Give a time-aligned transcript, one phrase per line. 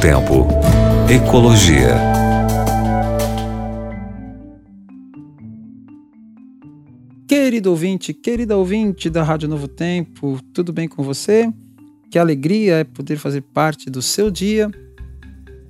[0.00, 0.46] Tempo.
[1.10, 1.94] Ecologia.
[7.28, 11.52] Querido ouvinte, querida ouvinte da Rádio Novo Tempo, tudo bem com você?
[12.10, 14.70] Que alegria é poder fazer parte do seu dia.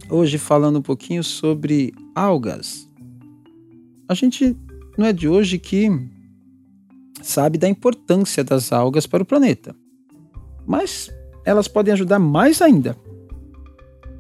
[0.09, 2.89] Hoje falando um pouquinho sobre algas.
[4.09, 4.57] A gente
[4.97, 5.89] não é de hoje que
[7.21, 9.75] sabe da importância das algas para o planeta.
[10.65, 11.11] Mas
[11.45, 12.97] elas podem ajudar mais ainda,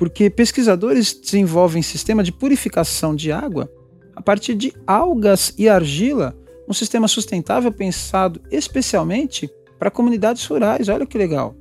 [0.00, 3.70] porque pesquisadores desenvolvem sistema de purificação de água
[4.16, 6.34] a partir de algas e argila,
[6.66, 10.88] um sistema sustentável pensado especialmente para comunidades rurais.
[10.88, 11.54] Olha que legal.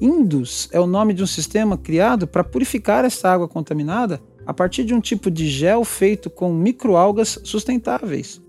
[0.00, 4.84] Indus é o nome de um sistema criado para purificar essa água contaminada a partir
[4.84, 8.40] de um tipo de gel feito com microalgas sustentáveis.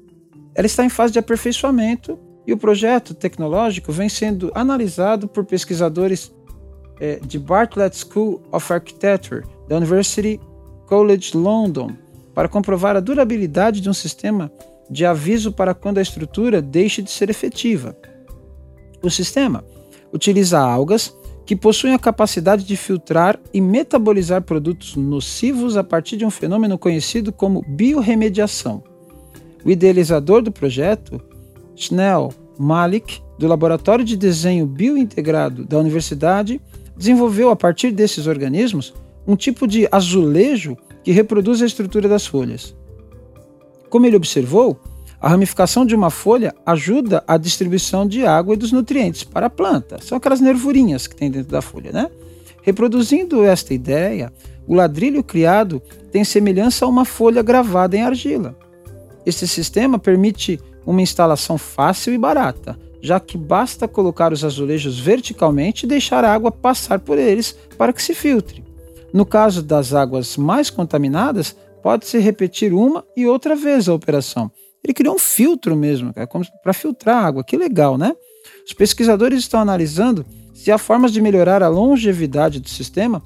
[0.56, 2.18] Ela está em fase de aperfeiçoamento
[2.48, 6.34] e o projeto tecnológico vem sendo analisado por pesquisadores
[7.00, 10.40] é, de Bartlett School of Architecture da University
[10.86, 11.92] College London
[12.34, 14.52] para comprovar a durabilidade de um sistema
[14.90, 17.96] de aviso para quando a estrutura deixe de ser efetiva.
[19.02, 19.64] O sistema
[20.14, 26.26] utiliza algas que possuem a capacidade de filtrar e metabolizar produtos nocivos a partir de
[26.26, 28.84] um fenômeno conhecido como biorremediação.
[29.64, 31.22] O idealizador do projeto,
[31.76, 36.60] Schnell Malik, do Laboratório de Desenho Biointegrado da Universidade,
[36.98, 38.94] desenvolveu a partir desses organismos
[39.28, 42.76] um tipo de azulejo que reproduz a estrutura das folhas.
[43.90, 44.80] Como ele observou,
[45.20, 49.50] a ramificação de uma folha ajuda a distribuição de água e dos nutrientes para a
[49.50, 50.00] planta.
[50.02, 52.10] São aquelas nervurinhas que tem dentro da folha, né?
[52.62, 54.32] Reproduzindo esta ideia,
[54.68, 58.56] o ladrilho criado tem semelhança a uma folha gravada em argila.
[59.26, 65.86] Este sistema permite uma instalação fácil e barata, já que basta colocar os azulejos verticalmente
[65.86, 68.64] e deixar a água passar por eles para que se filtre.
[69.14, 74.52] No caso das águas mais contaminadas, pode-se repetir uma e outra vez a operação.
[74.84, 76.14] Ele criou um filtro mesmo,
[76.64, 77.44] para filtrar a água.
[77.44, 78.16] Que legal, né?
[78.66, 83.22] Os pesquisadores estão analisando se há formas de melhorar a longevidade do sistema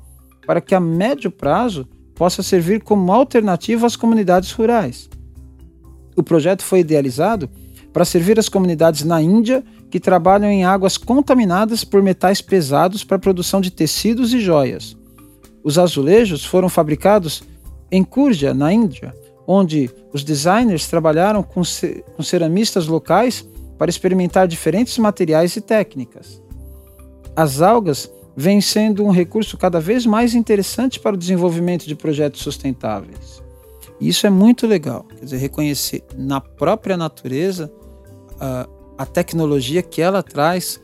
[0.45, 5.09] para que a médio prazo possa servir como alternativa às comunidades rurais.
[6.17, 7.49] O projeto foi idealizado
[7.99, 9.61] para servir as comunidades na Índia
[9.91, 14.95] que trabalham em águas contaminadas por metais pesados para a produção de tecidos e joias.
[15.61, 17.43] Os azulejos foram fabricados
[17.91, 19.13] em Kurja, na Índia,
[19.45, 21.61] onde os designers trabalharam com,
[22.15, 23.45] com ceramistas locais
[23.77, 26.41] para experimentar diferentes materiais e técnicas.
[27.35, 32.39] As algas vêm sendo um recurso cada vez mais interessante para o desenvolvimento de projetos
[32.43, 33.43] sustentáveis.
[33.99, 37.69] E isso é muito legal, quer dizer, reconhecer na própria natureza
[38.39, 40.81] a, tecnologia que ela traz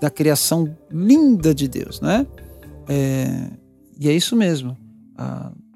[0.00, 2.26] da criação linda de Deus, né?
[2.88, 3.50] É,
[3.98, 4.76] e é isso mesmo.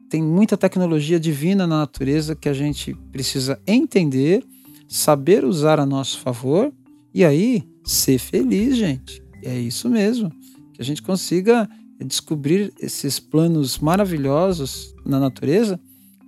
[0.08, 4.44] Tem muita tecnologia divina na natureza que a gente precisa entender,
[4.88, 6.72] saber usar a nosso favor
[7.14, 9.22] e aí ser feliz, gente.
[9.42, 10.30] É isso mesmo.
[10.74, 11.68] Que a gente consiga
[12.04, 15.78] descobrir esses planos maravilhosos na natureza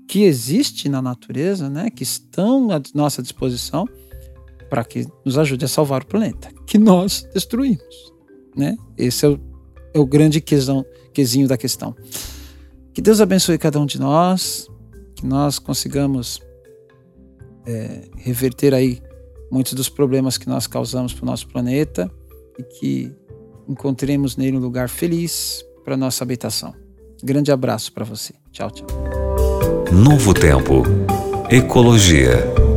[0.07, 3.89] que existe na natureza, né, que estão à nossa disposição
[4.73, 8.11] para que nos ajude a salvar o planeta, que nós destruímos.
[8.57, 8.75] Né?
[8.97, 9.39] Esse é o,
[9.93, 11.95] é o grande quesão, quesinho da questão.
[12.95, 14.71] Que Deus abençoe cada um de nós,
[15.15, 16.41] que nós consigamos
[17.67, 19.03] é, reverter aí
[19.51, 22.11] muitos dos problemas que nós causamos para o nosso planeta
[22.59, 23.15] e que
[23.69, 26.75] encontremos nele um lugar feliz para nossa habitação.
[27.23, 28.33] Grande abraço para você.
[28.51, 28.87] Tchau, tchau.
[29.93, 30.83] Novo Tempo.
[31.51, 32.72] Ecologia.